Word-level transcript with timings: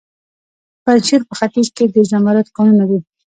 د 0.75 0.79
پنجشیر 0.83 1.21
په 1.27 1.33
خینج 1.39 1.67
کې 1.75 1.85
د 1.95 1.97
زمرد 2.11 2.47
کانونه 2.55 2.85
دي. 2.89 2.99